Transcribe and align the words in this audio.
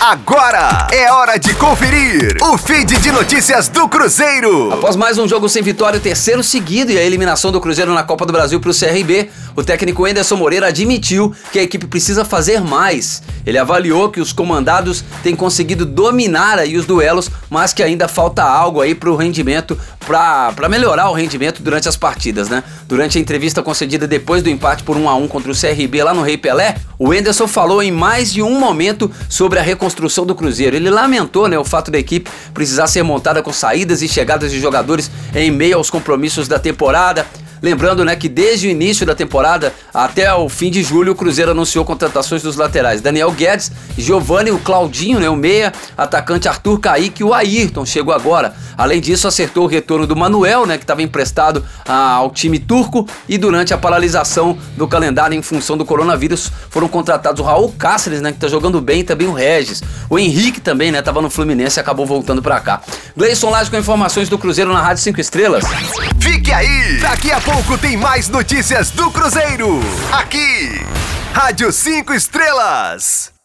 Agora 0.00 0.88
é 0.90 1.12
hora 1.12 1.38
de 1.38 1.52
conferir 1.56 2.34
o 2.40 2.56
feed 2.56 2.98
de 3.00 3.12
notícias 3.12 3.68
do 3.68 3.86
Cruzeiro. 3.86 4.72
Após 4.72 4.96
mais 4.96 5.18
um 5.18 5.28
jogo 5.28 5.46
sem 5.46 5.62
vitória, 5.62 5.98
o 5.98 6.02
terceiro 6.02 6.42
seguido 6.42 6.90
e 6.90 6.96
a 6.96 7.02
eliminação 7.02 7.52
do 7.52 7.60
Cruzeiro 7.60 7.92
na 7.92 8.02
Copa 8.02 8.24
do 8.24 8.32
Brasil 8.32 8.58
para 8.58 8.70
o 8.70 8.74
CRB, 8.74 9.28
o 9.54 9.62
técnico 9.62 10.08
Enderson 10.08 10.36
Moreira 10.36 10.68
admitiu 10.68 11.34
que 11.52 11.58
a 11.58 11.62
equipe 11.62 11.86
precisa 11.86 12.24
fazer 12.24 12.62
mais. 12.62 13.22
Ele 13.44 13.58
avaliou 13.58 14.08
que 14.08 14.22
os 14.22 14.32
comandados 14.32 15.04
têm 15.22 15.36
conseguido 15.36 15.84
dominar 15.84 16.58
aí 16.58 16.78
os 16.78 16.86
duelos, 16.86 17.30
mas 17.50 17.74
que 17.74 17.82
ainda 17.82 18.08
falta 18.08 18.42
algo 18.42 18.80
aí 18.80 18.94
para 18.94 19.10
o 19.10 19.16
rendimento, 19.16 19.78
para 20.06 20.66
melhorar 20.70 21.10
o 21.10 21.12
rendimento 21.12 21.62
durante 21.62 21.90
as 21.90 21.96
partidas, 21.98 22.48
né? 22.48 22.64
Durante 22.88 23.18
a 23.18 23.20
entrevista 23.20 23.62
concedida 23.62 24.06
depois 24.06 24.42
do 24.42 24.48
empate 24.48 24.82
por 24.82 24.96
1 24.96 25.06
a 25.10 25.14
1 25.14 25.28
contra 25.28 25.52
o 25.52 25.54
CRB 25.54 26.02
lá 26.02 26.14
no 26.14 26.22
Rei 26.22 26.38
Pelé, 26.38 26.76
o 27.00 27.14
Enderson 27.14 27.48
falou 27.48 27.82
em 27.82 27.90
mais 27.90 28.30
de 28.30 28.42
um 28.42 28.60
momento 28.60 29.10
sobre 29.26 29.58
a 29.58 29.62
reconstrução 29.62 30.26
do 30.26 30.34
Cruzeiro. 30.34 30.76
Ele 30.76 30.90
lamentou 30.90 31.48
né, 31.48 31.58
o 31.58 31.64
fato 31.64 31.90
da 31.90 31.98
equipe 31.98 32.30
precisar 32.52 32.86
ser 32.88 33.02
montada 33.02 33.42
com 33.42 33.50
saídas 33.54 34.02
e 34.02 34.08
chegadas 34.08 34.52
de 34.52 34.60
jogadores 34.60 35.10
em 35.34 35.50
meio 35.50 35.78
aos 35.78 35.88
compromissos 35.88 36.46
da 36.46 36.58
temporada. 36.58 37.26
Lembrando, 37.62 38.04
né, 38.04 38.16
que 38.16 38.28
desde 38.28 38.66
o 38.66 38.70
início 38.70 39.06
da 39.06 39.14
temporada 39.14 39.72
até 39.94 40.32
o 40.34 40.46
fim 40.48 40.70
de 40.70 40.82
julho, 40.82 41.12
o 41.12 41.14
Cruzeiro 41.14 41.52
anunciou 41.52 41.86
contratações 41.86 42.42
dos 42.42 42.56
laterais 42.56 43.00
Daniel 43.00 43.30
Guedes, 43.32 43.72
Giovanni, 43.96 44.50
o 44.50 44.58
Claudinho, 44.58 45.20
né, 45.20 45.28
o 45.30 45.36
meia, 45.36 45.72
atacante 45.96 46.48
Arthur 46.48 46.80
Kaique 46.80 47.22
e 47.22 47.24
o 47.24 47.32
Ayrton 47.32 47.86
chegou 47.86 48.12
agora. 48.12 48.54
Além 48.80 48.98
disso, 48.98 49.28
acertou 49.28 49.64
o 49.64 49.66
retorno 49.66 50.06
do 50.06 50.16
Manuel, 50.16 50.64
né, 50.64 50.78
que 50.78 50.84
estava 50.84 51.02
emprestado 51.02 51.62
ao 51.86 52.30
time 52.30 52.58
turco 52.58 53.06
e 53.28 53.36
durante 53.36 53.74
a 53.74 53.78
paralisação 53.78 54.56
do 54.74 54.88
calendário 54.88 55.36
em 55.36 55.42
função 55.42 55.76
do 55.76 55.84
coronavírus, 55.84 56.50
foram 56.70 56.88
contratados 56.88 57.42
o 57.42 57.44
Raul 57.44 57.70
Cáceres, 57.78 58.22
né, 58.22 58.30
que 58.30 58.38
está 58.38 58.48
jogando 58.48 58.80
bem, 58.80 59.00
e 59.00 59.04
também 59.04 59.28
o 59.28 59.34
Regis. 59.34 59.82
O 60.08 60.18
Henrique 60.18 60.62
também, 60.62 60.90
né, 60.90 61.02
tava 61.02 61.20
no 61.20 61.28
Fluminense 61.28 61.78
e 61.78 61.80
acabou 61.82 62.06
voltando 62.06 62.40
para 62.40 62.58
cá. 62.58 62.80
Gleison 63.14 63.50
Laje 63.50 63.70
com 63.70 63.76
informações 63.76 64.30
do 64.30 64.38
Cruzeiro 64.38 64.72
na 64.72 64.80
Rádio 64.80 65.02
5 65.02 65.20
Estrelas. 65.20 65.64
Fique 66.18 66.50
aí! 66.50 67.00
Daqui 67.02 67.30
a 67.30 67.40
pouco 67.42 67.76
tem 67.76 67.98
mais 67.98 68.30
notícias 68.30 68.90
do 68.90 69.10
Cruzeiro. 69.10 69.78
Aqui, 70.10 70.80
Rádio 71.34 71.70
5 71.70 72.14
Estrelas. 72.14 73.39